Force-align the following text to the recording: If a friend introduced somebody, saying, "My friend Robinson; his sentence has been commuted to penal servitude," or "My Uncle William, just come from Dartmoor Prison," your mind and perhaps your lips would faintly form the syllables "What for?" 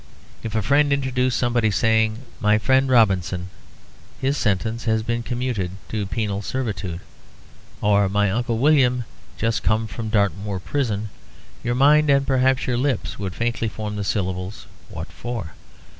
If 0.41 0.55
a 0.55 0.63
friend 0.63 0.91
introduced 0.91 1.37
somebody, 1.37 1.69
saying, 1.69 2.17
"My 2.39 2.57
friend 2.57 2.89
Robinson; 2.89 3.49
his 4.19 4.35
sentence 4.35 4.85
has 4.85 5.03
been 5.03 5.21
commuted 5.21 5.69
to 5.89 6.07
penal 6.07 6.41
servitude," 6.41 7.01
or 7.81 8.09
"My 8.09 8.31
Uncle 8.31 8.57
William, 8.57 9.05
just 9.37 9.61
come 9.61 9.85
from 9.85 10.09
Dartmoor 10.09 10.59
Prison," 10.59 11.09
your 11.63 11.75
mind 11.75 12.09
and 12.09 12.25
perhaps 12.25 12.65
your 12.65 12.77
lips 12.77 13.19
would 13.19 13.35
faintly 13.35 13.67
form 13.67 13.95
the 13.95 14.03
syllables 14.03 14.65
"What 14.89 15.11
for?" 15.11 15.51